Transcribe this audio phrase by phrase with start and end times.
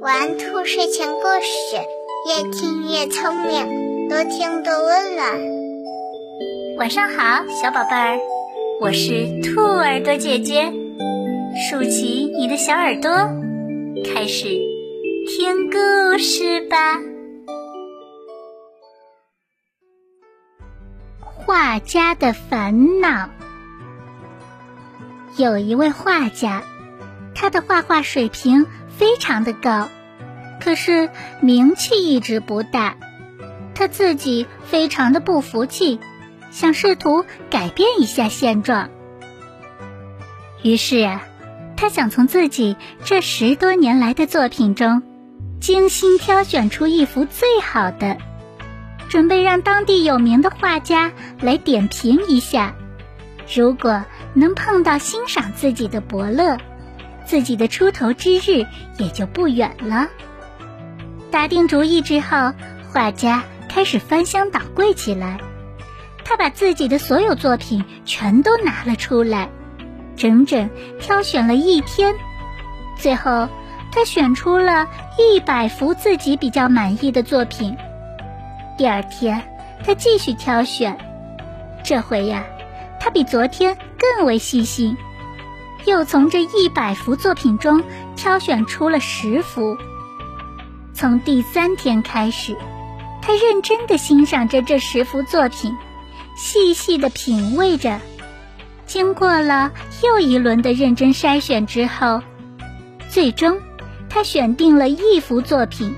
[0.00, 1.76] 玩兔睡前故事，
[2.26, 5.38] 越听越聪明，多听多温暖。
[6.78, 8.18] 晚上好，小宝贝儿，
[8.80, 10.72] 我是兔耳朵姐姐，
[11.68, 13.10] 竖起你的小耳朵，
[14.04, 14.48] 开始
[15.26, 17.00] 听故事吧。
[21.20, 23.28] 画家的烦恼。
[25.36, 26.62] 有一位画家，
[27.40, 29.88] 他的画画水平非常的高，
[30.60, 31.08] 可是
[31.40, 32.96] 名气一直不大。
[33.76, 36.00] 他自己非常的不服气，
[36.50, 38.90] 想试图改变一下现状。
[40.64, 41.22] 于是啊，
[41.76, 45.04] 他想从自己这十多年来的作品中，
[45.60, 48.16] 精心挑选出一幅最好的，
[49.08, 52.74] 准备让当地有名的画家来点评一下。
[53.54, 56.58] 如果能碰到欣赏自己的伯乐，
[57.28, 60.08] 自己的出头之日也就不远了。
[61.30, 62.54] 打定主意之后，
[62.90, 65.38] 画家开始翻箱倒柜起来。
[66.24, 69.50] 他把自己的所有作品全都拿了出来，
[70.16, 72.14] 整整挑选了一天。
[72.98, 73.46] 最后，
[73.92, 77.76] 他选出了一百幅自己比较满意的作品。
[78.78, 79.42] 第二天，
[79.84, 80.96] 他继续挑选，
[81.84, 82.42] 这回呀。
[83.00, 84.96] 他比昨天更为细心，
[85.84, 87.82] 又从这一百幅作品中
[88.16, 89.76] 挑选出了十幅。
[90.92, 92.56] 从第三天开始，
[93.22, 95.76] 他认真的欣赏着这十幅作品，
[96.36, 98.00] 细细的品味着。
[98.86, 99.70] 经过了
[100.02, 102.22] 又一轮的认真筛选之后，
[103.08, 103.58] 最终
[104.08, 105.94] 他选定了一幅作品。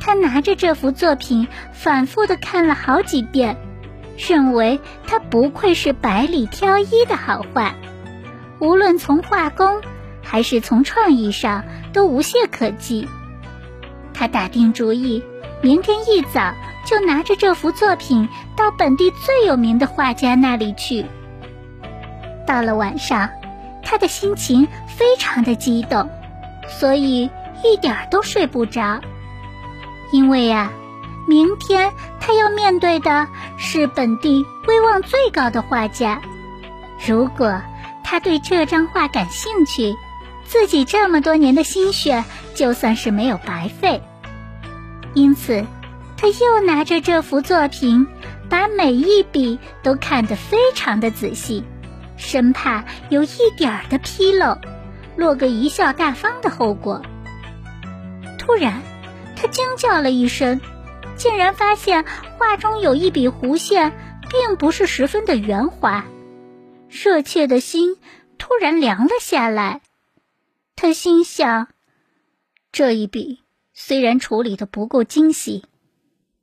[0.00, 3.56] 他拿着这幅作品，反复的看了好几遍。
[4.18, 7.74] 认为它不愧是百里挑一的好画，
[8.62, 9.82] 无论从画工
[10.22, 13.08] 还是从创意上都无懈可击。
[14.14, 15.24] 他打定主意，
[15.60, 16.54] 明天一早
[16.86, 21.04] 就拿着这幅作品到本地最有名的画家那里去。
[22.46, 23.30] 到了晚上，
[23.82, 26.08] 他的心情非常的激动，
[26.68, 27.28] 所以
[27.64, 29.00] 一点儿都睡不着，
[30.12, 30.70] 因为呀。
[31.28, 36.20] 明天他要面对的是本地威望最高的画家，
[37.06, 37.62] 如果
[38.12, 39.96] 他对这张画感兴趣，
[40.44, 42.22] 自己这么多年的心血
[42.54, 44.02] 就算是没有白费。
[45.14, 45.64] 因此，
[46.18, 48.06] 他又拿着这幅作品，
[48.50, 51.64] 把每一笔都看得非常的仔细，
[52.18, 54.58] 生怕有一点儿的纰漏，
[55.16, 57.00] 落个贻笑大方的后果。
[58.38, 58.82] 突然，
[59.36, 60.60] 他惊叫了一声。
[61.16, 62.04] 竟然发现
[62.36, 63.90] 画中有一笔弧线，
[64.28, 66.04] 并不是十分的圆滑，
[66.92, 67.96] 热切的心
[68.36, 69.80] 突然凉了下来。
[70.76, 71.68] 他心想：
[72.70, 73.40] 这一笔
[73.72, 75.64] 虽然处理的不够精细，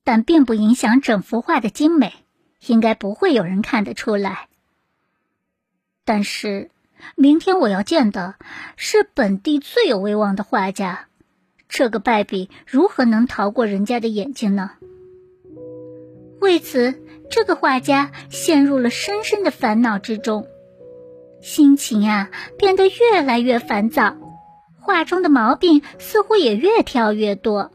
[0.03, 2.13] 但并不影响整幅画的精美，
[2.65, 4.47] 应该不会有人看得出来。
[6.03, 6.71] 但是，
[7.15, 8.33] 明天我要见的
[8.75, 11.07] 是本地最有威望的画家。
[11.67, 14.71] 这个败笔如何能逃过人家的眼睛呢？
[16.41, 20.47] 为此，这个画家陷入了深深的烦恼之中，
[21.41, 24.15] 心情啊变得越来越烦躁，
[24.79, 27.71] 画中的毛病似乎也越挑越多。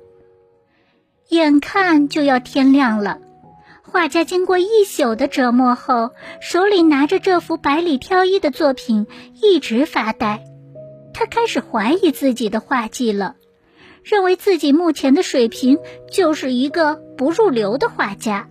[1.28, 3.20] 眼看就要天亮了，
[3.82, 6.10] 画家经过一宿的折磨后，
[6.40, 9.06] 手里拿着这幅百里挑一的作品，
[9.40, 10.44] 一直发呆。
[11.12, 13.36] 他开始怀疑自己的画技了。
[14.02, 15.78] 认为自己目前的水平
[16.10, 18.50] 就是一个不入流的画家，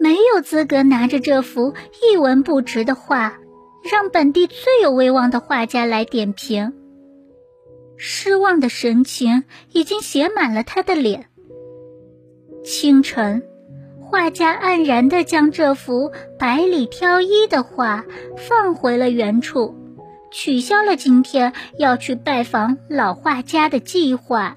[0.00, 3.38] 没有资格拿着这幅一文不值的画，
[3.90, 6.72] 让本地最有威望的画家来点评。
[7.96, 11.26] 失望的神情已经写满了他的脸。
[12.62, 13.42] 清晨，
[14.00, 18.04] 画家黯然地将这幅百里挑一的画
[18.36, 19.74] 放回了原处，
[20.30, 24.56] 取消了今天要去拜访老画家的计划。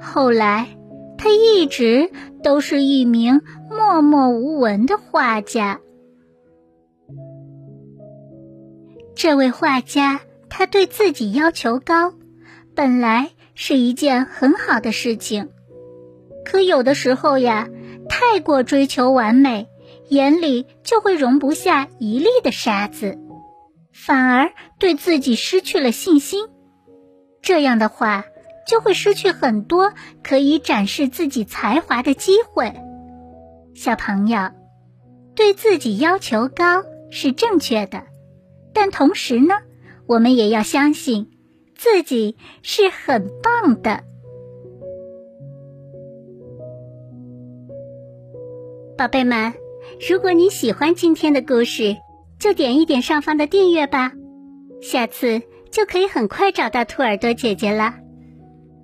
[0.00, 0.68] 后来，
[1.22, 2.10] 他一直
[2.42, 5.78] 都是一名默默无闻的画家。
[9.14, 12.14] 这位画家，他对自己要求高，
[12.74, 15.50] 本来是一件很好的事情。
[16.46, 17.68] 可有的时候呀，
[18.08, 19.68] 太过追求完美，
[20.08, 23.18] 眼里就会容不下一粒的沙子，
[23.92, 26.46] 反而对自己失去了信心。
[27.42, 28.24] 这样的话。
[28.66, 29.92] 就会失去很多
[30.22, 32.72] 可以展示自己才华的机会。
[33.74, 34.50] 小朋友，
[35.34, 38.02] 对自己要求高是正确的，
[38.72, 39.54] 但同时呢，
[40.06, 41.30] 我们也要相信，
[41.74, 44.04] 自己是很棒的。
[48.98, 49.54] 宝贝们，
[50.10, 51.96] 如果你喜欢今天的故事，
[52.38, 54.12] 就点一点上方的订阅吧，
[54.82, 55.40] 下次
[55.70, 57.94] 就可以很快找到兔耳朵姐姐了。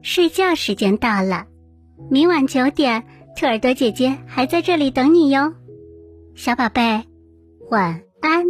[0.07, 1.47] 睡觉时间到了，
[2.09, 3.05] 明晚九点，
[3.37, 5.53] 兔耳朵姐姐还在这里等你哟，
[6.37, 7.03] 小宝贝，
[7.71, 8.45] 晚安。